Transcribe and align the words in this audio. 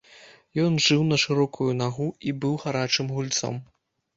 Ён 0.63 0.73
жыў 0.85 1.03
на 1.09 1.19
шырокую 1.25 1.67
нагу 1.83 2.07
і 2.31 2.33
быў 2.41 2.59
гарачым 2.65 3.15
гульцом. 3.19 3.65